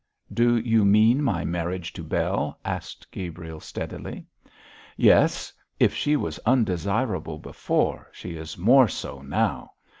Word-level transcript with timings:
'Do 0.33 0.57
you 0.57 0.83
mean 0.83 1.21
my 1.21 1.45
marriage 1.45 1.93
to 1.93 2.01
Bell?' 2.03 2.57
asked 2.65 3.05
Gabriel, 3.11 3.59
steadily. 3.59 4.25
'Yes! 4.97 5.53
If 5.79 5.93
she 5.93 6.15
was 6.15 6.39
undesirable 6.39 7.37
before, 7.37 8.09
she 8.11 8.31
is 8.35 8.57
more 8.57 8.87
so 8.87 9.21
now. 9.21 9.73